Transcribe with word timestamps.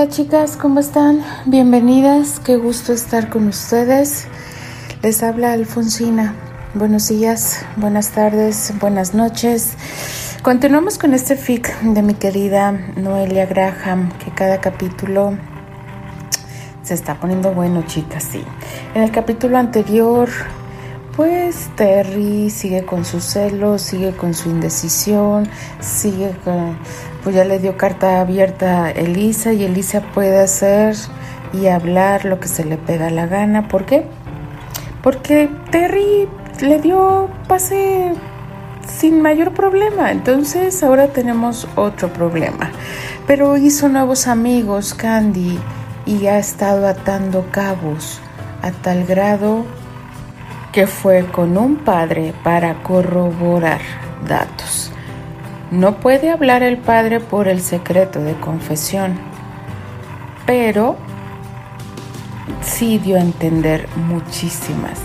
Hola 0.00 0.08
chicas, 0.08 0.56
¿cómo 0.56 0.80
están? 0.80 1.22
Bienvenidas, 1.44 2.40
qué 2.40 2.56
gusto 2.56 2.94
estar 2.94 3.28
con 3.28 3.48
ustedes. 3.48 4.28
Les 5.02 5.22
habla 5.22 5.52
Alfonsina. 5.52 6.34
Buenos 6.72 7.08
días, 7.08 7.66
buenas 7.76 8.12
tardes, 8.12 8.72
buenas 8.80 9.12
noches. 9.12 9.74
Continuamos 10.40 10.96
con 10.96 11.12
este 11.12 11.36
fic 11.36 11.78
de 11.82 12.00
mi 12.00 12.14
querida 12.14 12.72
Noelia 12.96 13.44
Graham, 13.44 14.10
que 14.24 14.30
cada 14.30 14.58
capítulo 14.62 15.36
se 16.82 16.94
está 16.94 17.20
poniendo 17.20 17.52
bueno, 17.52 17.82
chicas, 17.82 18.24
sí. 18.24 18.42
En 18.94 19.02
el 19.02 19.10
capítulo 19.10 19.58
anterior, 19.58 20.30
pues 21.16 21.70
Terry 21.76 22.50
sigue 22.50 22.84
con 22.84 23.04
sus 23.04 23.24
celos, 23.24 23.82
sigue 23.82 24.12
con 24.12 24.34
su 24.34 24.48
indecisión, 24.48 25.48
sigue 25.80 26.32
con 26.44 26.76
pues 27.22 27.36
ya 27.36 27.44
le 27.44 27.58
dio 27.58 27.76
carta 27.76 28.20
abierta 28.20 28.86
a 28.86 28.90
Elisa 28.90 29.52
y 29.52 29.64
Elisa 29.64 30.00
puede 30.14 30.38
hacer 30.40 30.96
y 31.52 31.66
hablar 31.66 32.24
lo 32.24 32.40
que 32.40 32.48
se 32.48 32.64
le 32.64 32.78
pega 32.78 33.10
la 33.10 33.26
gana. 33.26 33.68
¿Por 33.68 33.84
qué? 33.84 34.04
Porque 35.02 35.50
Terry 35.70 36.28
le 36.60 36.80
dio 36.80 37.28
pase 37.48 38.14
sin 38.86 39.20
mayor 39.20 39.52
problema. 39.52 40.12
Entonces 40.12 40.82
ahora 40.82 41.08
tenemos 41.08 41.68
otro 41.76 42.12
problema. 42.12 42.70
Pero 43.26 43.56
hizo 43.56 43.88
nuevos 43.88 44.26
amigos, 44.26 44.94
Candy, 44.94 45.58
y 46.06 46.26
ha 46.26 46.38
estado 46.38 46.86
atando 46.86 47.46
cabos 47.50 48.20
a 48.62 48.70
tal 48.70 49.04
grado 49.04 49.64
que 50.72 50.86
fue 50.86 51.26
con 51.26 51.56
un 51.56 51.76
padre 51.76 52.32
para 52.44 52.82
corroborar 52.82 53.80
datos. 54.26 54.92
No 55.70 55.96
puede 56.00 56.30
hablar 56.30 56.62
el 56.62 56.78
padre 56.78 57.20
por 57.20 57.48
el 57.48 57.60
secreto 57.60 58.20
de 58.20 58.34
confesión, 58.34 59.18
pero 60.46 60.96
sí 62.62 62.98
dio 62.98 63.16
a 63.16 63.20
entender 63.20 63.88
muchísimas 63.96 64.98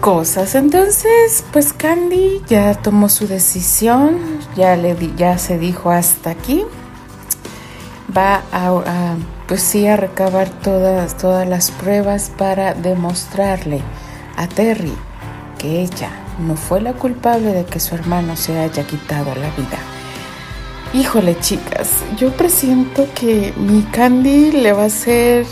cosas. 0.00 0.54
Entonces, 0.54 1.44
pues 1.52 1.72
Candy 1.72 2.42
ya 2.46 2.74
tomó 2.74 3.08
su 3.08 3.26
decisión, 3.26 4.18
ya, 4.56 4.76
le 4.76 4.96
ya 5.16 5.38
se 5.38 5.58
dijo 5.58 5.90
hasta 5.90 6.30
aquí. 6.30 6.64
Va 8.16 8.42
a, 8.52 9.16
pues 9.48 9.62
sí, 9.62 9.86
a 9.86 9.96
recabar 9.96 10.48
todas, 10.48 11.16
todas 11.16 11.48
las 11.48 11.70
pruebas 11.72 12.30
para 12.36 12.72
demostrarle 12.74 13.82
a 14.36 14.46
Terry 14.46 14.92
que 15.58 15.82
ella 15.82 16.10
no 16.38 16.56
fue 16.56 16.80
la 16.80 16.92
culpable 16.92 17.52
de 17.52 17.64
que 17.64 17.80
su 17.80 17.94
hermano 17.94 18.36
se 18.36 18.58
haya 18.58 18.86
quitado 18.86 19.34
la 19.34 19.50
vida. 19.50 19.78
Híjole, 20.92 21.38
chicas, 21.40 22.02
yo 22.16 22.30
presiento 22.32 23.08
que 23.14 23.52
mi 23.56 23.82
Candy 23.82 24.52
le 24.52 24.72
va 24.72 24.84
a 24.84 24.90
ser 24.90 25.46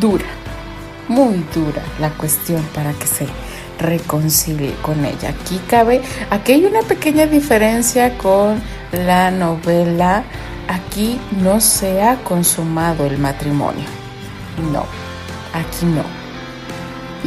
dura, 0.00 0.26
muy 1.08 1.44
dura 1.54 1.82
la 1.98 2.10
cuestión 2.10 2.62
para 2.74 2.92
que 2.92 3.06
se 3.06 3.26
reconcilie 3.78 4.74
con 4.82 5.04
ella. 5.04 5.30
Aquí 5.30 5.60
cabe, 5.68 6.02
aquí 6.30 6.52
hay 6.52 6.64
una 6.64 6.82
pequeña 6.82 7.26
diferencia 7.26 8.16
con 8.18 8.60
la 8.92 9.30
novela. 9.30 10.22
Aquí 10.68 11.18
no 11.40 11.60
se 11.60 12.02
ha 12.02 12.16
consumado 12.22 13.06
el 13.06 13.18
matrimonio. 13.18 13.86
No, 14.72 14.84
aquí 15.52 15.86
no. 15.86 16.19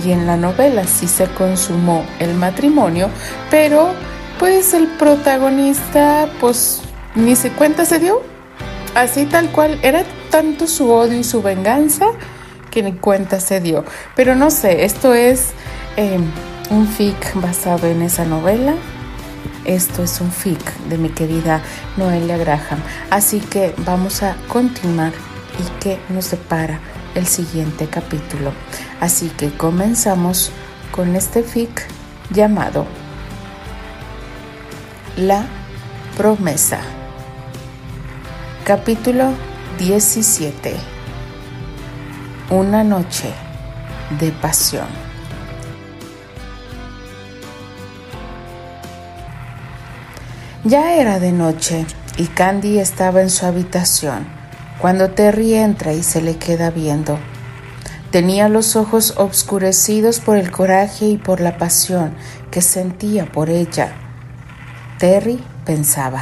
Y 0.03 0.11
en 0.11 0.25
la 0.25 0.37
novela 0.37 0.85
sí 0.85 1.07
se 1.07 1.27
consumó 1.27 2.05
el 2.19 2.33
matrimonio, 2.33 3.09
pero 3.49 3.91
pues 4.39 4.73
el 4.73 4.87
protagonista 4.87 6.29
pues 6.39 6.81
ni 7.15 7.35
se 7.35 7.51
cuenta 7.51 7.85
se 7.85 7.99
dio. 7.99 8.21
Así 8.95 9.25
tal 9.25 9.49
cual, 9.49 9.79
era 9.81 10.03
tanto 10.29 10.67
su 10.67 10.91
odio 10.91 11.17
y 11.17 11.23
su 11.23 11.41
venganza 11.41 12.05
que 12.69 12.83
ni 12.83 12.93
cuenta 12.93 13.39
se 13.39 13.59
dio. 13.59 13.85
Pero 14.15 14.35
no 14.35 14.51
sé, 14.51 14.85
esto 14.85 15.13
es 15.13 15.51
em, 15.95 16.23
un 16.69 16.87
fic 16.87 17.33
basado 17.35 17.87
en 17.87 18.01
esa 18.01 18.25
novela. 18.25 18.73
Esto 19.65 20.03
es 20.03 20.19
un 20.21 20.31
fic 20.31 20.59
de 20.89 20.97
mi 20.97 21.09
querida 21.09 21.61
Noelia 21.97 22.37
Graham. 22.37 22.81
Así 23.09 23.39
que 23.39 23.73
vamos 23.79 24.21
a 24.23 24.35
continuar 24.47 25.13
y 25.59 25.79
que 25.79 25.99
nos 26.09 26.25
separa 26.25 26.79
el 27.15 27.27
siguiente 27.27 27.87
capítulo. 27.87 28.51
Así 28.99 29.29
que 29.29 29.51
comenzamos 29.51 30.51
con 30.91 31.15
este 31.15 31.43
fic 31.43 31.87
llamado 32.29 32.85
la 35.17 35.45
promesa. 36.17 36.79
Capítulo 38.63 39.31
17. 39.77 40.75
Una 42.49 42.83
noche 42.83 43.31
de 44.19 44.31
pasión. 44.31 44.87
Ya 50.63 50.93
era 50.93 51.19
de 51.19 51.33
noche 51.33 51.85
y 52.17 52.27
Candy 52.27 52.79
estaba 52.79 53.21
en 53.21 53.29
su 53.29 53.45
habitación 53.45 54.42
cuando 54.79 55.11
Terry 55.11 55.55
entra 55.55 55.93
y 55.93 56.03
se 56.03 56.21
le 56.21 56.37
queda 56.37 56.69
viendo. 56.71 57.19
Tenía 58.11 58.49
los 58.49 58.75
ojos 58.75 59.15
obscurecidos 59.17 60.19
por 60.19 60.37
el 60.37 60.51
coraje 60.51 61.05
y 61.05 61.17
por 61.17 61.41
la 61.41 61.57
pasión 61.57 62.13
que 62.51 62.61
sentía 62.61 63.25
por 63.25 63.49
ella 63.49 63.93
Terry 65.03 65.43
pensaba, 65.65 66.21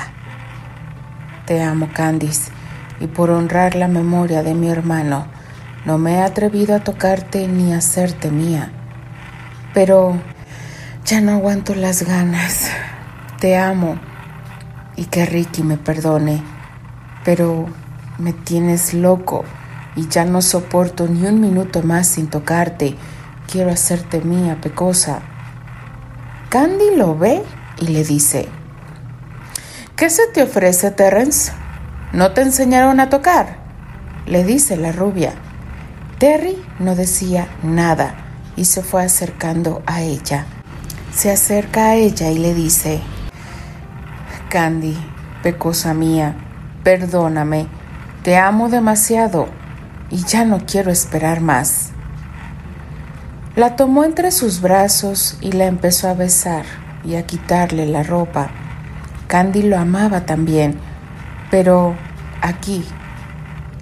Te 1.46 1.62
amo, 1.62 1.90
Candice, 1.94 2.52
y 3.00 3.06
por 3.06 3.30
honrar 3.30 3.76
la 3.76 3.88
memoria 3.88 4.42
de 4.42 4.56
mi 4.56 4.70
hermano, 4.72 5.28
no 5.86 6.00
me 6.00 6.16
he 6.16 6.22
atrevido 6.22 6.74
a 6.74 6.80
tocarte 6.80 7.48
ni 7.48 7.74
a 7.74 7.78
hacerte 7.78 8.32
mía. 8.32 8.72
Pero 9.76 10.20
ya 11.06 11.22
no 11.22 11.34
aguanto 11.34 11.76
las 11.76 12.02
ganas. 12.02 12.72
Te 13.40 13.56
amo 13.56 14.00
y 14.96 15.06
que 15.06 15.28
Ricky 15.28 15.62
me 15.62 15.78
perdone, 15.78 16.42
pero 17.24 17.68
me 18.18 18.34
tienes 18.34 18.94
loco 18.94 19.44
y 19.96 20.08
ya 20.08 20.26
no 20.26 20.42
soporto 20.42 21.08
ni 21.08 21.26
un 21.26 21.42
minuto 21.42 21.82
más 21.84 22.08
sin 22.08 22.28
tocarte. 22.28 22.96
Quiero 23.52 23.72
hacerte 23.72 24.22
mía, 24.22 24.60
pecosa. 24.62 25.22
Candy 26.50 26.96
lo 26.96 27.18
ve 27.18 27.44
y 27.80 27.88
le 27.88 28.04
dice, 28.04 28.48
¿Qué 29.96 30.10
se 30.10 30.28
te 30.28 30.44
ofrece, 30.44 30.92
Terrence? 30.92 31.52
¿No 32.14 32.32
te 32.32 32.42
enseñaron 32.42 33.00
a 33.00 33.10
tocar? 33.10 33.62
le 34.26 34.44
dice 34.44 34.78
la 34.78 34.92
rubia. 34.92 35.34
Terry 36.20 36.56
no 36.80 36.96
decía 36.96 37.48
nada 37.64 38.16
y 38.56 38.66
se 38.66 38.84
fue 38.84 39.04
acercando 39.04 39.82
a 39.86 40.02
ella. 40.02 40.46
Se 41.14 41.32
acerca 41.32 41.88
a 41.88 41.96
ella 41.96 42.30
y 42.30 42.38
le 42.38 42.54
dice, 42.54 43.02
Candy, 44.50 44.98
pecosa 45.44 45.94
mía, 45.94 46.36
perdóname, 46.84 47.68
te 48.24 48.38
amo 48.38 48.70
demasiado 48.70 49.48
y 50.12 50.24
ya 50.26 50.46
no 50.46 50.60
quiero 50.66 50.92
esperar 50.92 51.42
más. 51.42 51.90
La 53.56 53.76
tomó 53.76 54.04
entre 54.04 54.32
sus 54.32 54.62
brazos 54.62 55.38
y 55.42 55.54
la 55.54 55.66
empezó 55.66 56.08
a 56.08 56.14
besar 56.14 56.66
y 57.04 57.16
a 57.16 57.26
quitarle 57.26 57.88
la 57.88 58.04
ropa. 58.04 58.52
Candy 59.28 59.64
lo 59.64 59.78
amaba 59.78 60.26
también, 60.26 60.78
pero 61.50 61.96
aquí 62.42 62.86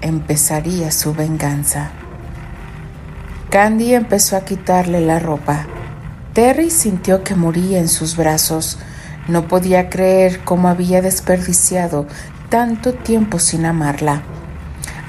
empezaría 0.02 0.92
su 0.92 1.13
venganza. 1.13 1.92
Candy 3.50 3.94
empezó 3.94 4.38
a 4.38 4.46
quitarle 4.46 5.02
la 5.02 5.19
ropa. 5.19 5.66
Terry 6.34 6.69
sintió 6.69 7.24
que 7.24 7.36
moría 7.36 7.80
en 7.80 7.90
sus 7.90 8.16
brazos. 8.16 8.80
No 9.28 9.48
podía 9.48 9.90
creer 9.90 10.44
cómo 10.46 10.69
había 10.69 11.02
desperdiciado 11.02 12.08
tanto 12.50 12.94
tiempo 12.94 13.38
sin 13.38 13.66
amarla. 13.66 14.24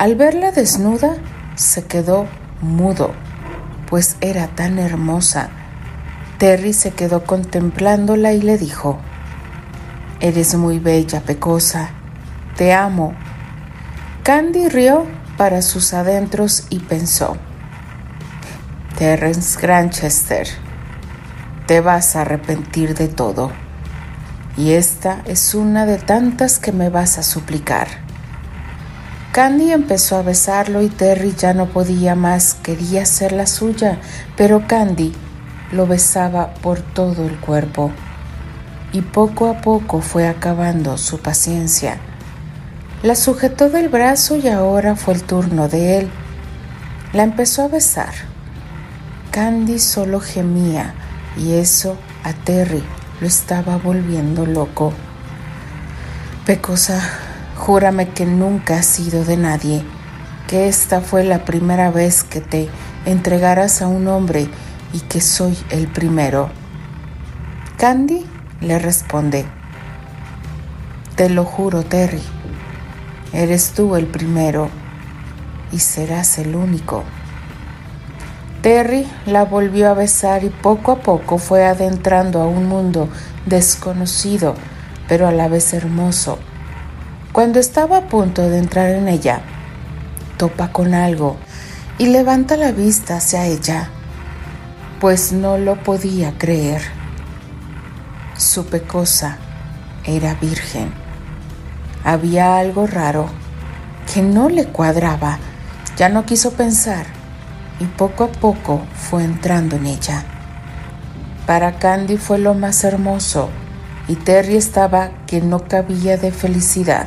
Al 0.01 0.15
verla 0.15 0.51
desnuda, 0.51 1.17
se 1.57 1.85
quedó 1.85 2.27
mudo, 2.63 3.13
pues 3.87 4.17
era 4.23 4.47
tan 4.47 4.79
hermosa. 4.79 5.51
Terry 6.39 6.73
se 6.73 6.93
quedó 6.93 7.25
contemplándola 7.25 8.33
y 8.33 8.41
le 8.41 8.57
dijo, 8.57 8.99
Eres 10.21 10.55
muy 10.55 10.79
bella, 10.79 11.21
pecosa. 11.21 11.91
Te 12.57 12.73
amo. 12.73 13.13
Candy 14.23 14.71
rió 14.71 15.05
para 15.37 15.61
sus 15.61 15.93
adentros 15.93 16.65
y 16.71 16.79
pensó, 16.79 17.37
Terence 18.97 19.61
Granchester, 19.61 20.49
te 21.67 21.83
vas 21.83 22.17
a 22.17 22.23
arrepentir 22.23 22.95
de 22.95 23.09
todo. 23.09 23.53
Y 24.57 24.73
esta 24.73 25.21
es 25.27 25.55
una 25.55 25.85
de 25.85 25.99
tantas 25.99 26.59
que 26.59 26.73
me 26.73 26.89
vas 26.89 27.19
a 27.19 27.23
suplicar. 27.23 28.09
Candy 29.33 29.71
empezó 29.71 30.17
a 30.17 30.23
besarlo 30.23 30.83
y 30.83 30.89
Terry 30.89 31.33
ya 31.37 31.55
no 31.55 31.67
podía 31.67 32.17
más, 32.17 32.55
quería 32.55 33.07
ser 33.07 33.31
la 33.31 33.47
suya, 33.47 34.01
pero 34.37 34.67
Candy 34.67 35.13
lo 35.71 35.87
besaba 35.87 36.55
por 36.55 36.81
todo 36.81 37.25
el 37.29 37.39
cuerpo 37.39 37.93
y 38.93 39.03
poco 39.03 39.49
a 39.49 39.61
poco 39.61 40.01
fue 40.01 40.27
acabando 40.27 40.99
su 40.99 41.21
paciencia. 41.21 41.99
La 43.05 43.15
sujetó 43.15 43.71
del 43.71 43.89
brazo 43.89 44.37
y 44.37 44.49
ahora 44.49 44.97
fue 44.97 45.15
el 45.15 45.23
turno 45.23 45.69
de 45.69 45.99
él. 45.99 46.11
La 47.13 47.23
empezó 47.23 47.63
a 47.63 47.69
besar. 47.69 48.13
Candy 49.31 49.79
solo 49.79 50.19
gemía 50.19 50.95
y 51.37 51.53
eso 51.53 51.97
a 52.25 52.33
Terry 52.33 52.83
lo 53.21 53.29
estaba 53.29 53.77
volviendo 53.77 54.45
loco. 54.45 54.93
Pecosa, 56.45 57.01
júrame 57.61 58.09
que 58.09 58.25
nunca 58.25 58.79
has 58.79 58.87
sido 58.87 59.23
de 59.23 59.37
nadie, 59.37 59.85
que 60.49 60.67
esta 60.67 61.03
fue 61.03 61.25
la 61.25 61.45
primera 61.45 61.91
vez 61.91 62.25
que 62.25 62.41
te 62.41 62.71
entregarás 63.05 63.83
a 63.83 63.87
un 63.87 64.09
hombre 64.09 64.49
y 64.95 65.01
que 65.01 65.21
soy 65.21 65.59
el 65.69 65.87
primero. 65.87 66.49
Candy 67.77 68.25
le 68.63 68.79
responde, 68.79 69.45
te 71.17 71.29
lo 71.29 71.45
juro, 71.45 71.83
Terry, 71.83 72.23
eres 73.35 73.73
tú 73.73 73.95
el 73.95 74.07
primero 74.07 74.71
y 75.71 75.81
serás 75.81 76.39
el 76.39 76.57
único. 76.57 77.05
Terry 78.63 79.07
la 79.27 79.45
volvió 79.45 79.91
a 79.91 79.95
besar 79.95 80.45
y 80.45 80.49
poco 80.49 80.93
a 80.93 81.01
poco 81.01 81.37
fue 81.37 81.67
adentrando 81.67 82.41
a 82.41 82.47
un 82.47 82.67
mundo 82.67 83.11
desconocido, 83.45 84.55
pero 85.09 85.29
a 85.29 85.33
la 85.33 85.49
vez 85.49 85.75
hermoso. 85.75 86.39
Cuando 87.33 87.61
estaba 87.61 87.99
a 87.99 88.09
punto 88.09 88.43
de 88.43 88.59
entrar 88.59 88.91
en 88.91 89.07
ella, 89.07 89.41
topa 90.37 90.73
con 90.73 90.95
algo 90.95 91.37
y 91.97 92.07
levanta 92.07 92.57
la 92.57 92.73
vista 92.73 93.19
hacia 93.19 93.47
ella, 93.47 93.89
pues 94.99 95.31
no 95.31 95.57
lo 95.57 95.81
podía 95.81 96.37
creer. 96.39 96.83
Su 98.37 98.67
pecosa 98.67 99.39
era 100.03 100.35
virgen. 100.35 100.93
Había 102.03 102.59
algo 102.59 102.89
raro 102.89 103.27
que 104.13 104.23
no 104.23 104.49
le 104.49 104.67
cuadraba. 104.67 105.39
Ya 105.97 106.09
no 106.09 106.27
quiso 106.27 106.55
pensar 106.55 107.07
y 107.79 107.85
poco 107.85 108.25
a 108.25 108.33
poco 108.33 108.83
fue 108.93 109.23
entrando 109.23 109.77
en 109.77 109.87
ella. 109.87 110.25
Para 111.47 111.79
Candy 111.79 112.17
fue 112.17 112.39
lo 112.39 112.55
más 112.55 112.83
hermoso 112.83 113.51
y 114.11 114.17
Terry 114.17 114.57
estaba 114.57 115.13
que 115.29 115.41
no 115.41 115.69
cabía 115.69 116.17
de 116.17 116.33
felicidad, 116.33 117.07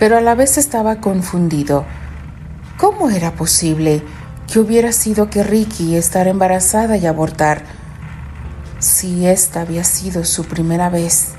pero 0.00 0.16
a 0.16 0.20
la 0.20 0.34
vez 0.34 0.58
estaba 0.58 0.96
confundido. 0.96 1.84
¿Cómo 2.76 3.08
era 3.08 3.36
posible 3.36 4.02
que 4.50 4.58
hubiera 4.58 4.90
sido 4.90 5.30
que 5.30 5.44
Ricky 5.44 5.94
estar 5.94 6.26
embarazada 6.26 6.96
y 6.96 7.06
abortar 7.06 7.62
si 8.80 9.28
esta 9.28 9.60
había 9.60 9.84
sido 9.84 10.24
su 10.24 10.44
primera 10.46 10.90
vez? 10.90 11.34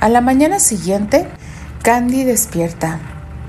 A 0.00 0.08
la 0.08 0.20
mañana 0.20 0.58
siguiente, 0.58 1.28
Candy 1.84 2.24
despierta 2.24 2.98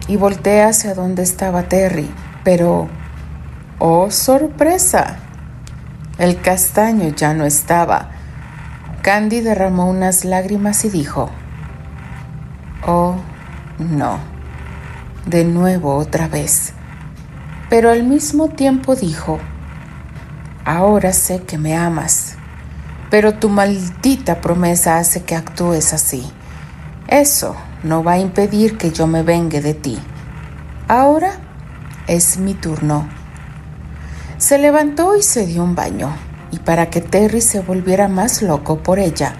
y 0.07 0.17
voltea 0.17 0.67
hacia 0.67 0.93
donde 0.93 1.23
estaba 1.23 1.63
Terry, 1.63 2.11
pero 2.43 2.89
¡Oh, 3.79 4.11
sorpresa! 4.11 5.17
El 6.19 6.39
castaño 6.41 7.09
ya 7.09 7.33
no 7.33 7.43
estaba. 7.45 8.12
Candy 9.03 9.41
derramó 9.41 9.89
unas 9.89 10.23
lágrimas 10.23 10.85
y 10.85 10.89
dijo, 10.89 11.29
Oh, 12.88 13.15
no, 13.77 14.17
de 15.25 15.44
nuevo 15.44 15.97
otra 15.97 16.29
vez. 16.29 16.71
Pero 17.69 17.89
al 17.91 18.03
mismo 18.03 18.47
tiempo 18.47 18.95
dijo, 18.95 19.39
Ahora 20.63 21.11
sé 21.11 21.41
que 21.41 21.57
me 21.57 21.75
amas, 21.75 22.38
pero 23.09 23.33
tu 23.33 23.50
maldita 23.50 24.39
promesa 24.39 24.97
hace 25.00 25.23
que 25.23 25.35
actúes 25.35 25.91
así. 25.91 26.23
Eso 27.09 27.57
no 27.83 28.05
va 28.05 28.13
a 28.13 28.19
impedir 28.19 28.77
que 28.77 28.91
yo 28.91 29.05
me 29.05 29.21
vengue 29.21 29.59
de 29.59 29.73
ti. 29.73 30.00
Ahora 30.88 31.33
es 32.07 32.38
mi 32.38 32.53
turno. 32.53 33.09
Se 34.38 34.57
levantó 34.57 35.17
y 35.17 35.23
se 35.23 35.45
dio 35.45 35.61
un 35.61 35.75
baño, 35.75 36.15
y 36.53 36.59
para 36.59 36.91
que 36.91 37.01
Terry 37.01 37.41
se 37.41 37.61
volviera 37.61 38.07
más 38.07 38.44
loco 38.44 38.77
por 38.77 39.00
ella, 39.00 39.33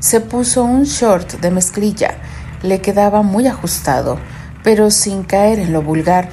se 0.00 0.20
puso 0.20 0.64
un 0.64 0.82
short 0.82 1.40
de 1.40 1.52
mezclilla. 1.52 2.16
Le 2.62 2.80
quedaba 2.80 3.22
muy 3.22 3.46
ajustado, 3.46 4.18
pero 4.64 4.90
sin 4.90 5.22
caer 5.22 5.60
en 5.60 5.72
lo 5.72 5.80
vulgar. 5.80 6.28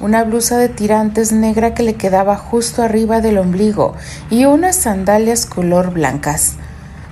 Una 0.00 0.24
blusa 0.24 0.58
de 0.58 0.68
tirantes 0.68 1.30
negra 1.30 1.74
que 1.74 1.84
le 1.84 1.94
quedaba 1.94 2.36
justo 2.36 2.82
arriba 2.82 3.20
del 3.20 3.38
ombligo 3.38 3.94
y 4.30 4.46
unas 4.46 4.74
sandalias 4.74 5.46
color 5.46 5.92
blancas. 5.92 6.54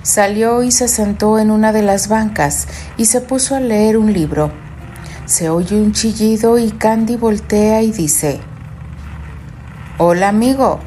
Salió 0.03 0.61
y 0.61 0.73
se 0.73 0.89
sentó 0.89 1.39
en 1.39 1.51
una 1.51 1.71
de 1.71 1.83
las 1.83 2.09
bancas 2.09 2.67
y 2.97 3.05
se 3.05 3.21
puso 3.21 3.55
a 3.55 3.61
leer 3.61 3.97
un 3.97 4.11
libro. 4.11 4.51
Se 5.25 5.49
oye 5.49 5.77
un 5.81 5.93
chillido 5.93 6.59
y 6.59 6.71
Candy 6.71 7.15
voltea 7.15 7.81
y 7.81 7.91
dice, 7.91 8.41
Hola 9.97 10.27
amigo, 10.27 10.81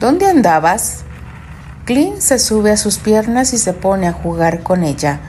¿dónde 0.00 0.26
andabas? 0.26 1.04
Clint 1.84 2.18
se 2.18 2.38
sube 2.38 2.72
a 2.72 2.76
sus 2.76 2.98
piernas 2.98 3.52
y 3.52 3.58
se 3.58 3.72
pone 3.72 4.08
a 4.08 4.12
jugar 4.12 4.62
con 4.62 4.82
ella. 4.82 5.20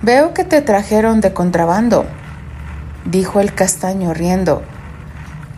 Veo 0.00 0.34
que 0.34 0.44
te 0.44 0.62
trajeron 0.62 1.20
de 1.20 1.32
contrabando, 1.32 2.06
dijo 3.04 3.40
el 3.40 3.54
castaño 3.54 4.14
riendo. 4.14 4.62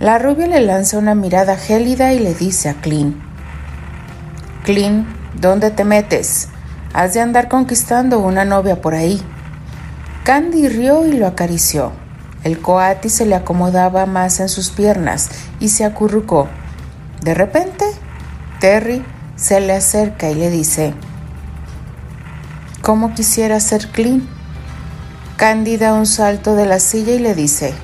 La 0.01 0.19
rubia 0.19 0.47
le 0.47 0.61
lanza 0.61 0.99
una 0.99 1.15
mirada 1.15 1.57
gélida 1.57 2.13
y 2.13 2.19
le 2.19 2.35
dice 2.35 2.69
a 2.69 2.75
Clint, 2.75 3.17
Clint, 4.65 5.07
¿dónde 5.41 5.71
te 5.71 5.85
metes? 5.85 6.49
Has 6.95 7.13
de 7.13 7.21
andar 7.21 7.49
conquistando 7.49 8.19
una 8.21 8.45
novia 8.45 8.81
por 8.81 8.95
ahí. 8.95 9.23
Candy 10.25 10.69
rió 10.69 11.07
y 11.07 11.13
lo 11.13 11.27
acarició. 11.27 11.93
El 12.45 12.61
coati 12.61 13.11
se 13.11 13.27
le 13.27 13.35
acomodaba 13.35 14.07
más 14.07 14.41
en 14.41 14.49
sus 14.49 14.71
piernas 14.71 15.29
y 15.61 15.69
se 15.69 15.85
acurrucó. 15.85 16.49
De 17.23 17.35
repente, 17.35 17.85
Terry 18.61 19.05
se 19.37 19.61
le 19.61 19.73
acerca 19.73 20.31
y 20.31 20.35
le 20.35 20.51
dice, 20.51 20.95
¿Cómo 22.83 23.15
quisiera 23.15 23.61
ser 23.61 23.89
clean? 23.89 24.29
Candy 25.37 25.77
da 25.77 25.95
un 25.95 26.07
salto 26.07 26.55
de 26.55 26.67
la 26.67 26.79
silla 26.79 27.15
y 27.15 27.19
le 27.19 27.35
dice, 27.35 27.75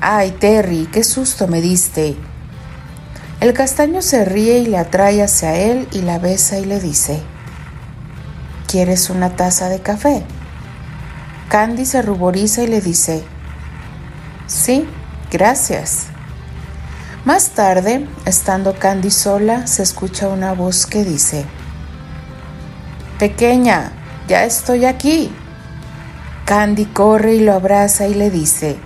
¡Ay, 0.00 0.30
Terry, 0.32 0.88
qué 0.90 1.04
susto 1.04 1.46
me 1.46 1.60
diste! 1.60 2.16
El 3.40 3.52
castaño 3.52 4.02
se 4.02 4.24
ríe 4.24 4.58
y 4.58 4.66
le 4.66 4.78
atrae 4.78 5.22
hacia 5.22 5.56
él 5.56 5.86
y 5.92 6.00
la 6.00 6.18
besa 6.18 6.58
y 6.58 6.64
le 6.64 6.80
dice, 6.80 7.20
¿Quieres 8.66 9.10
una 9.10 9.36
taza 9.36 9.68
de 9.68 9.80
café? 9.80 10.24
Candy 11.48 11.86
se 11.86 12.02
ruboriza 12.02 12.62
y 12.62 12.66
le 12.66 12.80
dice, 12.80 13.24
Sí, 14.46 14.88
gracias. 15.30 16.06
Más 17.26 17.50
tarde, 17.50 18.06
estando 18.24 18.78
Candy 18.78 19.10
sola, 19.10 19.66
se 19.66 19.82
escucha 19.82 20.28
una 20.28 20.52
voz 20.52 20.86
que 20.86 21.02
dice, 21.02 21.44
Pequeña, 23.18 23.90
ya 24.28 24.44
estoy 24.44 24.84
aquí. 24.84 25.34
Candy 26.44 26.84
corre 26.84 27.34
y 27.34 27.40
lo 27.40 27.54
abraza 27.54 28.06
y 28.06 28.14
le 28.14 28.30
dice, 28.30 28.78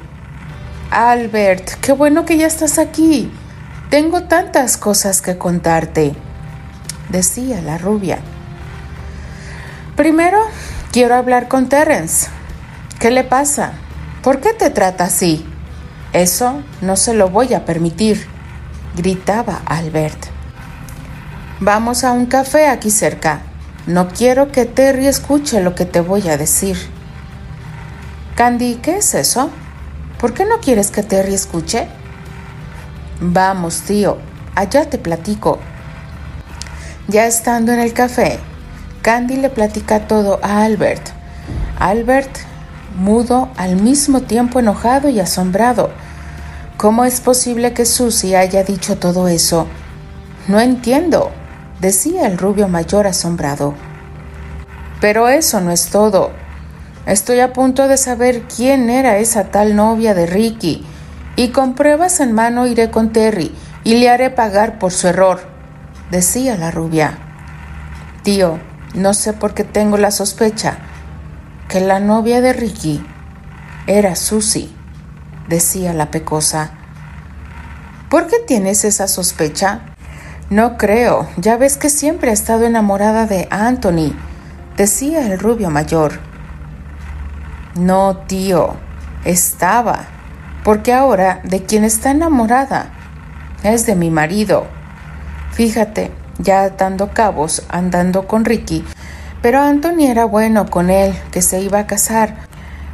Albert, 0.90 1.68
qué 1.82 1.92
bueno 1.92 2.24
que 2.24 2.38
ya 2.38 2.46
estás 2.46 2.78
aquí. 2.78 3.30
Tengo 3.90 4.22
tantas 4.22 4.78
cosas 4.78 5.20
que 5.20 5.36
contarte, 5.36 6.14
decía 7.10 7.60
la 7.60 7.76
rubia. 7.76 8.20
Primero, 9.96 10.38
quiero 10.92 11.14
hablar 11.14 11.46
con 11.46 11.68
Terence. 11.68 12.28
¿Qué 13.00 13.10
le 13.10 13.22
pasa? 13.22 13.72
¿Por 14.22 14.40
qué 14.40 14.54
te 14.54 14.70
trata 14.70 15.04
así? 15.04 15.46
Eso 16.12 16.64
no 16.80 16.96
se 16.96 17.14
lo 17.14 17.28
voy 17.28 17.54
a 17.54 17.64
permitir, 17.64 18.26
gritaba 18.96 19.62
Albert. 19.66 20.26
Vamos 21.60 22.04
a 22.04 22.12
un 22.12 22.26
café 22.26 22.68
aquí 22.68 22.90
cerca. 22.90 23.40
No 23.86 24.08
quiero 24.08 24.52
que 24.52 24.66
Terry 24.66 25.06
escuche 25.06 25.60
lo 25.60 25.74
que 25.74 25.84
te 25.84 26.00
voy 26.00 26.28
a 26.28 26.36
decir. 26.36 26.76
Candy, 28.34 28.76
¿qué 28.76 28.98
es 28.98 29.14
eso? 29.14 29.50
¿Por 30.18 30.34
qué 30.34 30.44
no 30.44 30.60
quieres 30.60 30.90
que 30.90 31.02
Terry 31.02 31.34
escuche? 31.34 31.88
Vamos, 33.20 33.82
tío, 33.82 34.18
allá 34.54 34.88
te 34.88 34.98
platico. 34.98 35.58
Ya 37.08 37.26
estando 37.26 37.72
en 37.72 37.80
el 37.80 37.92
café, 37.92 38.38
Candy 39.02 39.36
le 39.36 39.50
platica 39.50 40.06
todo 40.06 40.40
a 40.42 40.62
Albert. 40.62 41.10
Albert 41.78 42.50
mudo, 42.96 43.48
al 43.56 43.76
mismo 43.76 44.20
tiempo 44.22 44.60
enojado 44.60 45.08
y 45.08 45.20
asombrado. 45.20 45.90
¿Cómo 46.80 47.04
es 47.04 47.20
posible 47.20 47.74
que 47.74 47.84
Susie 47.84 48.38
haya 48.38 48.64
dicho 48.64 48.96
todo 48.96 49.28
eso? 49.28 49.66
No 50.48 50.60
entiendo, 50.60 51.30
decía 51.78 52.26
el 52.26 52.38
rubio 52.38 52.68
mayor 52.68 53.06
asombrado. 53.06 53.74
Pero 54.98 55.28
eso 55.28 55.60
no 55.60 55.72
es 55.72 55.90
todo. 55.90 56.30
Estoy 57.04 57.40
a 57.40 57.52
punto 57.52 57.86
de 57.86 57.98
saber 57.98 58.44
quién 58.44 58.88
era 58.88 59.18
esa 59.18 59.50
tal 59.50 59.76
novia 59.76 60.14
de 60.14 60.24
Ricky, 60.24 60.82
y 61.36 61.48
con 61.48 61.74
pruebas 61.74 62.18
en 62.20 62.32
mano 62.32 62.66
iré 62.66 62.90
con 62.90 63.12
Terry 63.12 63.54
y 63.84 63.96
le 63.96 64.08
haré 64.08 64.30
pagar 64.30 64.78
por 64.78 64.90
su 64.90 65.08
error, 65.08 65.42
decía 66.10 66.56
la 66.56 66.70
rubia. 66.70 67.18
Tío, 68.22 68.58
no 68.94 69.12
sé 69.12 69.34
por 69.34 69.52
qué 69.52 69.64
tengo 69.64 69.98
la 69.98 70.10
sospecha, 70.10 70.78
que 71.68 71.80
la 71.80 72.00
novia 72.00 72.40
de 72.40 72.54
Ricky 72.54 73.04
era 73.86 74.16
Susie, 74.16 74.79
decía 75.50 75.92
la 75.92 76.10
pecosa. 76.10 76.70
¿Por 78.08 78.28
qué 78.28 78.36
tienes 78.46 78.84
esa 78.84 79.08
sospecha? 79.08 79.80
No 80.48 80.78
creo, 80.78 81.28
ya 81.36 81.56
ves 81.56 81.76
que 81.76 81.90
siempre 81.90 82.30
ha 82.30 82.32
estado 82.32 82.64
enamorada 82.64 83.26
de 83.26 83.46
Anthony, 83.50 84.14
decía 84.76 85.26
el 85.26 85.38
rubio 85.38 85.68
mayor. 85.68 86.20
No, 87.74 88.16
tío, 88.16 88.76
estaba, 89.24 90.06
porque 90.64 90.92
ahora 90.92 91.40
de 91.44 91.64
quien 91.64 91.84
está 91.84 92.12
enamorada 92.12 92.90
es 93.62 93.86
de 93.86 93.96
mi 93.96 94.10
marido. 94.10 94.66
Fíjate, 95.52 96.10
ya 96.38 96.62
atando 96.62 97.10
cabos, 97.12 97.64
andando 97.68 98.26
con 98.26 98.44
Ricky, 98.44 98.84
pero 99.42 99.60
Anthony 99.60 100.06
era 100.06 100.24
bueno 100.24 100.70
con 100.70 100.90
él, 100.90 101.14
que 101.32 101.42
se 101.42 101.60
iba 101.60 101.80
a 101.80 101.86
casar. 101.86 102.36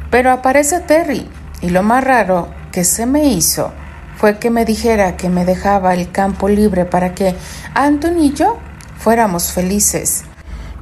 Pero 0.09 0.31
aparece 0.31 0.79
Terry, 0.79 1.29
y 1.61 1.69
lo 1.69 1.83
más 1.83 2.03
raro 2.03 2.49
que 2.71 2.83
se 2.83 3.05
me 3.05 3.25
hizo 3.25 3.71
fue 4.15 4.39
que 4.39 4.49
me 4.49 4.65
dijera 4.65 5.15
que 5.15 5.29
me 5.29 5.45
dejaba 5.45 5.93
el 5.93 6.11
campo 6.11 6.49
libre 6.49 6.85
para 6.85 7.13
que 7.13 7.35
Anthony 7.73 8.21
y 8.21 8.33
yo 8.33 8.57
fuéramos 8.97 9.51
felices. 9.51 10.23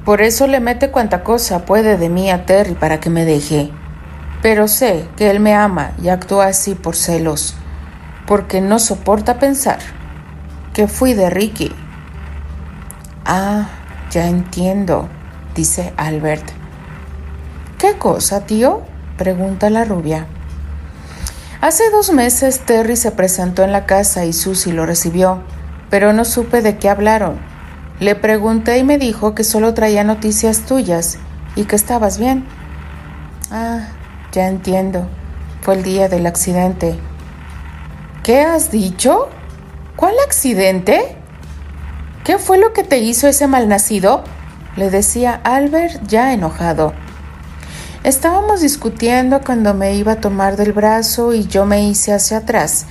Por 0.04 0.22
eso 0.22 0.46
le 0.46 0.60
mete 0.60 0.90
cuanta 0.90 1.24
cosa 1.24 1.66
puede 1.66 1.98
de 1.98 2.08
mí 2.08 2.30
a 2.30 2.46
Terry 2.46 2.74
para 2.74 3.00
que 3.00 3.10
me 3.10 3.24
deje. 3.24 3.70
Pero 4.40 4.68
sé 4.68 5.08
que 5.16 5.30
él 5.30 5.40
me 5.40 5.54
ama 5.54 5.92
y 6.02 6.08
actúa 6.08 6.46
así 6.46 6.74
por 6.74 6.96
celos, 6.96 7.56
porque 8.26 8.60
no 8.60 8.78
soporta 8.78 9.38
pensar 9.38 9.78
que 10.72 10.88
fui 10.88 11.14
de 11.14 11.30
Ricky. 11.30 11.74
Ah, 13.24 13.68
ya 14.10 14.28
entiendo, 14.28 15.08
dice 15.54 15.92
Albert. 15.96 16.44
¿Qué 17.78 17.98
cosa, 17.98 18.46
tío? 18.46 18.82
pregunta 19.16 19.70
la 19.70 19.84
rubia. 19.84 20.26
Hace 21.60 21.90
dos 21.90 22.12
meses 22.12 22.60
Terry 22.60 22.96
se 22.96 23.12
presentó 23.12 23.62
en 23.62 23.72
la 23.72 23.86
casa 23.86 24.26
y 24.26 24.32
Susie 24.34 24.74
lo 24.74 24.84
recibió, 24.84 25.42
pero 25.88 26.12
no 26.12 26.24
supe 26.24 26.60
de 26.60 26.76
qué 26.76 26.90
hablaron. 26.90 27.38
Le 27.98 28.14
pregunté 28.14 28.76
y 28.78 28.84
me 28.84 28.98
dijo 28.98 29.34
que 29.34 29.42
solo 29.42 29.72
traía 29.72 30.04
noticias 30.04 30.66
tuyas 30.66 31.18
y 31.54 31.64
que 31.64 31.76
estabas 31.76 32.18
bien. 32.18 32.44
Ah, 33.50 33.88
ya 34.32 34.48
entiendo. 34.48 35.08
Fue 35.62 35.74
el 35.76 35.82
día 35.82 36.08
del 36.08 36.26
accidente. 36.26 36.98
¿Qué 38.22 38.42
has 38.42 38.70
dicho? 38.70 39.30
¿Cuál 39.96 40.14
accidente? 40.26 41.16
¿Qué 42.22 42.38
fue 42.38 42.58
lo 42.58 42.74
que 42.74 42.84
te 42.84 42.98
hizo 42.98 43.28
ese 43.28 43.46
malnacido? 43.46 44.24
le 44.76 44.90
decía 44.90 45.40
Albert 45.42 46.06
ya 46.06 46.34
enojado. 46.34 46.92
Estábamos 48.06 48.60
discutiendo 48.60 49.40
cuando 49.44 49.74
me 49.74 49.94
iba 49.94 50.12
a 50.12 50.20
tomar 50.20 50.56
del 50.56 50.72
brazo 50.72 51.34
y 51.34 51.48
yo 51.48 51.66
me 51.66 51.82
hice 51.82 52.12
hacia 52.12 52.36
atrás. 52.36 52.86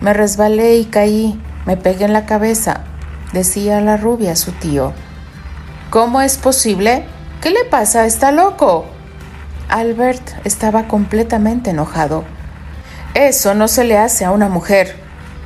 Me 0.00 0.12
resbalé 0.12 0.78
y 0.78 0.86
caí, 0.86 1.40
me 1.66 1.76
pegué 1.76 2.06
en 2.06 2.12
la 2.12 2.26
cabeza, 2.26 2.80
decía 3.32 3.80
la 3.80 3.96
rubia 3.96 4.32
a 4.32 4.34
su 4.34 4.50
tío. 4.50 4.92
¿Cómo 5.90 6.20
es 6.20 6.36
posible? 6.36 7.06
¿Qué 7.40 7.50
le 7.50 7.64
pasa? 7.66 8.06
¿Está 8.06 8.32
loco? 8.32 8.86
Albert 9.68 10.30
estaba 10.42 10.88
completamente 10.88 11.70
enojado. 11.70 12.24
Eso 13.14 13.54
no 13.54 13.68
se 13.68 13.84
le 13.84 13.96
hace 13.96 14.24
a 14.24 14.32
una 14.32 14.48
mujer. 14.48 14.96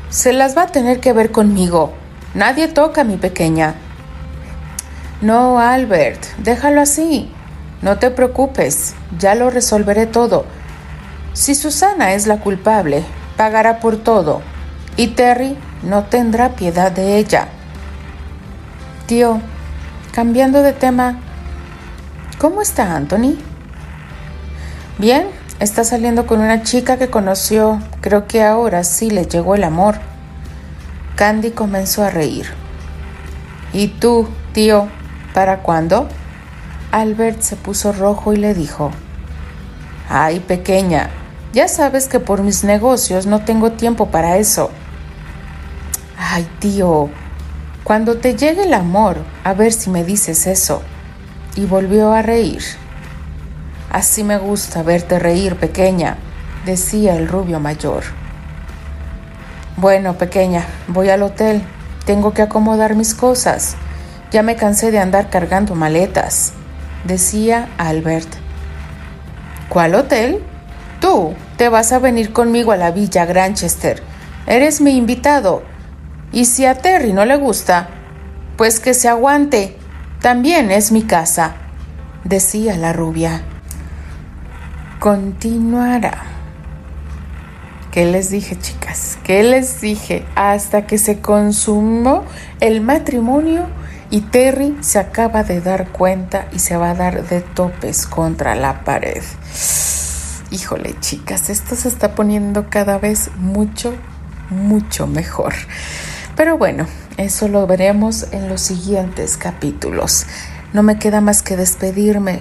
Se 0.09 0.33
las 0.33 0.57
va 0.57 0.63
a 0.63 0.73
tener 0.73 0.99
que 1.01 1.13
ver 1.13 1.31
conmigo. 1.31 1.93
Nadie 2.33 2.69
toca 2.69 3.03
a 3.03 3.05
mi 3.05 3.19
pequeña. 3.19 3.75
No, 5.21 5.61
Albert, 5.61 6.25
déjalo 6.39 6.81
así. 6.81 7.31
No 7.83 7.99
te 7.99 8.11
preocupes, 8.11 8.95
ya 9.19 9.35
lo 9.35 9.51
resolveré 9.51 10.07
todo. 10.07 10.45
Si 11.33 11.55
Susana 11.55 12.13
es 12.13 12.27
la 12.27 12.41
culpable, 12.41 13.05
pagará 13.37 13.81
por 13.81 13.97
todo, 13.97 14.43
y 14.97 15.09
Terry 15.09 15.57
no 15.83 16.05
tendrá 16.05 16.51
piedad 16.51 16.93
de 16.93 17.17
ella. 17.17 17.49
Tío, 19.07 19.41
cambiando 20.13 20.63
de 20.63 20.73
tema, 20.73 21.19
¿cómo 22.39 22.61
está 22.61 22.95
Anthony? 22.95 23.37
Bien, 24.99 25.29
está 25.59 25.85
saliendo 25.85 26.27
con 26.27 26.41
una 26.41 26.63
chica 26.63 26.99
que 26.99 27.09
conoció. 27.09 27.81
Creo 28.03 28.27
que 28.27 28.43
ahora 28.43 28.85
sí 28.85 29.11
le 29.11 29.25
llegó 29.25 29.55
el 29.55 29.65
amor. 29.65 29.97
Candy 31.17 31.53
comenzó 31.53 32.05
a 32.05 32.11
reír. 32.11 32.47
¿Y 33.73 33.89
tú, 33.89 34.29
tío, 34.53 34.89
para 35.33 35.63
cuándo? 35.63 36.09
Albert 36.93 37.41
se 37.43 37.55
puso 37.55 37.93
rojo 37.93 38.33
y 38.33 38.37
le 38.37 38.53
dijo, 38.53 38.91
Ay, 40.09 40.41
pequeña, 40.41 41.09
ya 41.53 41.69
sabes 41.69 42.09
que 42.09 42.19
por 42.19 42.43
mis 42.43 42.65
negocios 42.65 43.27
no 43.27 43.45
tengo 43.45 43.73
tiempo 43.73 44.07
para 44.07 44.39
eso. 44.39 44.71
Ay, 46.19 46.49
tío, 46.59 47.09
cuando 47.85 48.17
te 48.19 48.35
llegue 48.35 48.65
el 48.65 48.75
amor, 48.75 49.19
a 49.45 49.55
ver 49.55 49.73
si 49.73 49.89
me 49.89 50.03
dices 50.03 50.49
eso. 50.49 50.83
Y 51.55 51.67
volvió 51.67 52.13
a 52.13 52.23
reír. 52.23 52.63
Así 53.93 54.25
me 54.25 54.39
gusta 54.39 54.83
verte 54.83 55.21
reír, 55.21 55.57
pequeña, 55.57 56.17
decía 56.67 57.15
el 57.15 57.29
rubio 57.29 57.61
mayor. 57.61 58.03
Bueno, 59.77 60.15
pequeña, 60.15 60.67
voy 60.89 61.09
al 61.09 61.23
hotel. 61.23 61.63
Tengo 62.05 62.35
que 62.35 62.43
acomodar 62.43 62.97
mis 62.97 63.15
cosas. 63.15 63.77
Ya 64.33 64.43
me 64.43 64.57
cansé 64.57 64.91
de 64.91 64.99
andar 64.99 65.31
cargando 65.31 65.77
maletas 65.77 66.55
decía 67.05 67.69
Albert. 67.79 68.29
¿Cuál 69.69 69.95
hotel? 69.95 70.43
Tú 71.01 71.35
te 71.57 71.69
vas 71.69 71.93
a 71.93 71.99
venir 71.99 72.33
conmigo 72.33 72.73
a 72.73 72.77
la 72.77 72.91
villa 72.91 73.25
Granchester. 73.25 74.03
Eres 74.47 74.81
mi 74.81 74.97
invitado. 74.97 75.63
Y 76.33 76.45
si 76.45 76.67
a 76.67 76.77
Terry 76.77 77.13
no 77.13 77.25
le 77.25 77.37
gusta, 77.37 77.89
pues 78.57 78.81
que 78.81 78.95
se 78.95 79.09
aguante. 79.09 79.77
También 80.21 80.71
es 80.71 80.93
mi 80.93 81.03
casa, 81.03 81.55
decía 82.25 82.77
la 82.77 82.93
rubia. 82.93 83.43
Continuará. 84.99 86.25
¿Qué 87.91 88.05
les 88.05 88.31
dije, 88.31 88.57
chicas? 88.59 89.19
¿Qué 89.25 89.43
les 89.43 89.81
dije? 89.81 90.25
Hasta 90.37 90.87
que 90.87 90.99
se 90.99 91.21
consumó 91.21 92.25
el 92.61 92.83
matrimonio 92.83 93.67
y 94.11 94.23
Terry 94.23 94.77
se 94.81 94.99
acaba 94.99 95.45
de 95.45 95.61
dar 95.61 95.89
cuenta 95.89 96.49
y 96.53 96.59
se 96.59 96.77
va 96.77 96.91
a 96.91 96.95
dar 96.95 97.29
de 97.29 97.41
topes 97.41 98.07
contra 98.07 98.57
la 98.57 98.83
pared. 98.83 99.23
Híjole, 100.51 100.97
chicas, 100.99 101.49
esto 101.49 101.77
se 101.77 101.89
está 101.89 102.17
poniendo 102.17 102.69
cada 102.69 102.99
vez 102.99 103.31
mucho, 103.37 103.95
mucho 104.51 105.07
mejor. 105.07 105.55
Pero 106.35 106.59
bueno, 106.59 106.87
eso 107.19 107.47
lo 107.47 107.69
veremos 107.69 108.27
en 108.33 108.49
los 108.49 108.61
siguientes 108.63 109.37
capítulos. 109.37 110.27
No 110.73 110.83
me 110.83 110.99
queda 110.99 111.21
más 111.21 111.43
que 111.43 111.57
despedirme. 111.57 112.41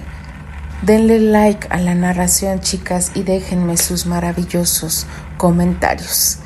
Denle 0.82 1.20
like 1.20 1.68
a 1.70 1.78
la 1.78 1.94
narración, 1.94 2.60
chicas, 2.60 3.12
y 3.14 3.22
déjenme 3.22 3.76
sus 3.76 4.06
maravillosos 4.06 5.06
comentarios. 5.36 6.38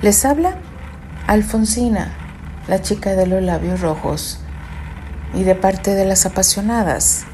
Les 0.00 0.24
habla 0.24 0.56
Alfonsina, 1.26 2.14
la 2.66 2.80
chica 2.80 3.14
de 3.14 3.26
los 3.26 3.42
labios 3.42 3.80
rojos 3.80 4.43
y 5.34 5.44
de 5.44 5.54
parte 5.54 5.94
de 5.94 6.04
las 6.04 6.26
apasionadas. 6.26 7.24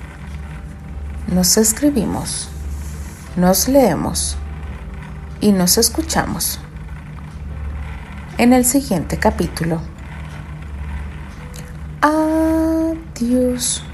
Nos 1.28 1.56
escribimos, 1.56 2.48
nos 3.36 3.68
leemos 3.68 4.36
y 5.40 5.52
nos 5.52 5.78
escuchamos 5.78 6.60
en 8.38 8.52
el 8.52 8.64
siguiente 8.64 9.18
capítulo. 9.18 9.80
Adiós. 12.00 13.84